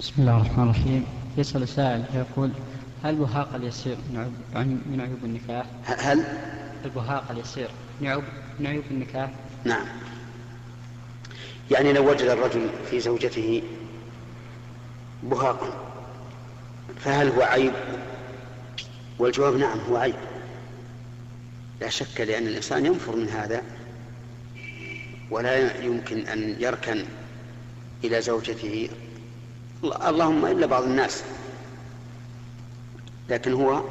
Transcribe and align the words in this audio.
بسم 0.00 0.12
الله 0.18 0.36
الرحمن 0.36 0.64
الرحيم 0.64 1.06
يسأل 1.38 1.68
سائل 1.68 2.04
يقول 2.14 2.50
هل 3.04 3.10
البهاق 3.14 3.54
اليسير 3.54 3.96
من 4.10 4.18
عيوب, 4.18 4.78
من 4.86 5.00
عيوب 5.00 5.24
النكاح؟ 5.24 5.66
هل 5.84 6.24
البهاق 6.84 7.30
اليسير 7.30 7.68
من 8.00 8.06
عيوب 8.06 8.24
من 8.60 8.66
عيوب 8.66 8.84
النكاح؟ 8.90 9.30
نعم 9.64 9.86
يعني 11.70 11.92
لو 11.92 12.10
وجد 12.10 12.26
الرجل 12.28 12.68
في 12.90 13.00
زوجته 13.00 13.62
بهاقا 15.22 15.74
فهل 17.00 17.28
هو 17.28 17.42
عيب؟ 17.42 17.72
والجواب 19.18 19.56
نعم 19.56 19.78
هو 19.90 19.96
عيب 19.96 20.14
لا 21.80 21.88
شك 21.88 22.20
لأن 22.20 22.46
الإنسان 22.46 22.86
ينفر 22.86 23.16
من 23.16 23.28
هذا 23.28 23.62
ولا 25.30 25.82
يمكن 25.84 26.26
أن 26.26 26.56
يركن 26.60 27.04
إلى 28.04 28.22
زوجته 28.22 28.88
اللهم 29.92 30.46
إلا 30.46 30.66
بعض 30.66 30.82
الناس. 30.82 31.22
لكن 33.28 33.52
هو 33.52 33.82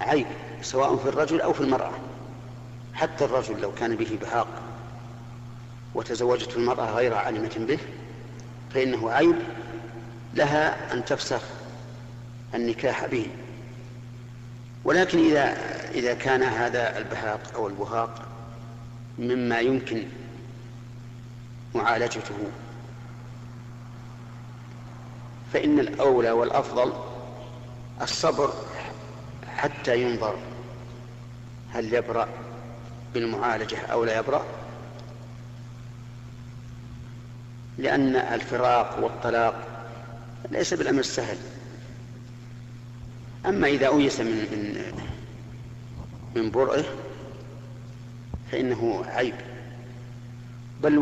عيب 0.00 0.26
سواء 0.62 0.96
في 0.96 1.08
الرجل 1.08 1.40
أو 1.40 1.52
في 1.52 1.60
المرأة. 1.60 1.92
حتى 2.94 3.24
الرجل 3.24 3.60
لو 3.60 3.72
كان 3.72 3.96
به 3.96 4.18
بهاق 4.20 4.48
وتزوجته 5.94 6.56
المرأة 6.56 6.90
غير 6.90 7.14
عالمة 7.14 7.50
به 7.58 7.78
فإنه 8.74 9.10
عيب 9.10 9.36
لها 10.34 10.92
أن 10.94 11.04
تفسخ 11.04 11.42
النكاح 12.54 13.06
به. 13.06 13.26
ولكن 14.84 15.18
إذا 15.18 15.56
إذا 15.94 16.14
كان 16.14 16.42
هذا 16.42 16.98
البهاق 16.98 17.40
أو 17.54 17.66
البهاق 17.68 18.28
مما 19.18 19.60
يمكن 19.60 20.04
معالجته 21.74 22.34
فإن 25.52 25.78
الأولى 25.78 26.30
والأفضل 26.30 26.92
الصبر 28.02 28.52
حتى 29.56 30.02
ينظر 30.02 30.38
هل 31.72 31.94
يبرأ 31.94 32.28
بالمعالجة 33.14 33.76
أو 33.78 34.04
لا 34.04 34.18
يبرأ. 34.18 34.44
لأن 37.78 38.16
الفراق 38.16 38.98
والطلاق 39.04 39.68
ليس 40.50 40.74
بالأمر 40.74 41.00
السهل. 41.00 41.36
أما 43.46 43.66
إذا 43.66 43.86
أويس 43.86 44.20
من 44.20 44.36
من 44.36 44.82
من 46.36 46.50
برئه 46.50 46.84
فإنه 48.52 49.04
عيب. 49.06 49.34
بل 50.82 50.98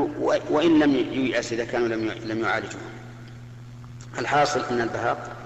وإن 0.51 0.79
لم 0.79 0.95
ييأس 0.95 1.53
إذا 1.53 1.65
كانوا 1.65 1.89
لم 1.89 2.11
لم 2.25 2.41
يعالجوه 2.41 2.81
الحاصل 4.19 4.61
أن 4.71 4.81
البهاق 4.81 5.37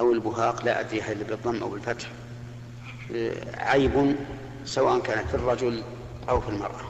أو 0.00 0.12
البهاق 0.12 0.64
لا 0.64 0.80
أدري 0.80 1.02
هل 1.02 1.24
بالضم 1.24 1.62
أو 1.62 1.68
بالفتح 1.68 2.08
عيب 3.58 4.16
سواء 4.64 4.98
كان 5.00 5.26
في 5.26 5.34
الرجل 5.34 5.82
أو 6.28 6.40
في 6.40 6.48
المرأة. 6.48 6.80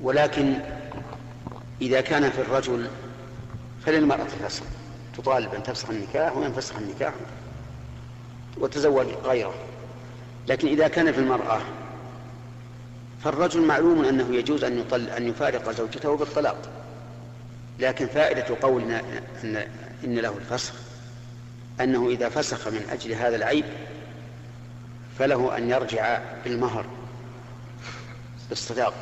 ولكن 0.00 0.54
إذا 1.82 2.00
كان 2.00 2.30
في 2.30 2.40
الرجل 2.40 2.88
فللمرأة 3.86 4.24
فسخ 4.24 4.62
تطالب 5.16 5.54
أن 5.54 5.62
تفسخ 5.62 5.90
النكاح 5.90 6.36
وينفسخ 6.36 6.76
النكاح 6.76 7.14
وتزوج 8.58 9.06
غيره. 9.24 9.54
لكن 10.48 10.68
إذا 10.68 10.88
كان 10.88 11.12
في 11.12 11.18
المرأة 11.18 11.60
فالرجل 13.24 13.66
معلوم 13.66 14.04
أنه 14.04 14.34
يجوز 14.34 14.64
أن 14.64 14.78
يطل 14.78 15.08
أن 15.08 15.28
يفارق 15.28 15.70
زوجته 15.70 16.16
بالطلاق. 16.16 16.79
لكن 17.78 18.06
فائدة 18.06 18.56
قولنا 18.62 19.00
أن 19.44 19.66
إن 20.04 20.18
له 20.18 20.36
الفسخ 20.36 20.74
أنه 21.80 22.08
إذا 22.08 22.28
فسخ 22.28 22.68
من 22.68 22.86
أجل 22.90 23.12
هذا 23.12 23.36
العيب 23.36 23.64
فله 25.18 25.56
أن 25.56 25.70
يرجع 25.70 26.20
بالمهر 26.44 26.86
بالصداق 28.48 28.94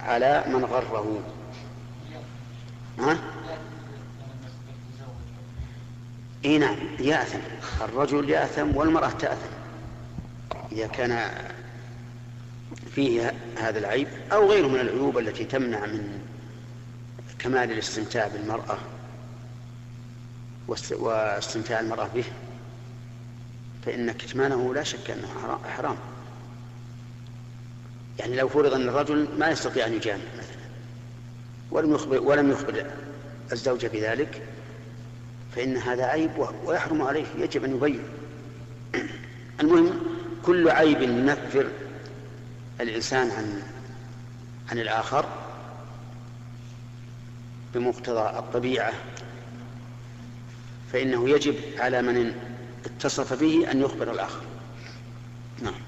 على 0.00 0.44
من 0.48 0.64
غره. 0.64 1.22
ها؟ 2.98 3.18
إي 6.44 6.58
نعم 6.58 6.76
يأثم. 6.98 7.38
الرجل 7.80 8.30
يأثم 8.30 8.76
والمرأة 8.76 9.10
تأثم. 9.10 9.56
إذا 10.72 10.86
كان 10.86 11.30
فيه 12.94 13.34
هذا 13.58 13.78
العيب 13.78 14.08
أو 14.32 14.50
غيره 14.50 14.68
من 14.68 14.80
العيوب 14.80 15.18
التي 15.18 15.44
تمنع 15.44 15.86
من 15.86 16.20
كمال 17.38 17.72
الاستمتاع 17.72 18.28
بالمرأة 18.28 18.78
واستمتاع 20.68 21.80
المرأة 21.80 22.08
به 22.14 22.24
فإن 23.86 24.12
كتمانه 24.12 24.74
لا 24.74 24.82
شك 24.82 25.10
أنه 25.10 25.28
حرام. 25.76 25.96
يعني 28.18 28.36
لو 28.36 28.48
فرض 28.48 28.74
أن 28.74 28.88
الرجل 28.88 29.28
ما 29.38 29.48
يستطيع 29.48 29.86
أن 29.86 29.94
يجامع 29.94 30.24
مثلا 30.38 30.66
ولم 31.70 31.94
يخبر 31.94 32.20
ولم 32.20 32.50
يخبر 32.50 32.86
الزوجه 33.52 33.86
بذلك 33.86 34.42
فإن 35.56 35.76
هذا 35.76 36.04
عيب 36.04 36.30
ويحرم 36.64 37.02
عليه 37.02 37.26
يجب 37.38 37.64
أن 37.64 37.76
يبين. 37.76 38.02
المهم 39.60 40.00
كل 40.42 40.70
عيب 40.70 41.02
ينفر 41.02 41.68
الإنسان 42.80 43.30
عن 43.30 43.62
عن 44.70 44.78
الآخر. 44.78 45.24
بمقتضى 47.76 48.38
الطبيعة 48.38 48.92
فإنه 50.92 51.28
يجب 51.28 51.54
على 51.78 52.02
من 52.02 52.34
اتصف 52.86 53.32
به 53.40 53.70
أن 53.70 53.80
يخبر 53.80 54.10
الآخر. 54.10 54.40
نعم. 55.62 55.85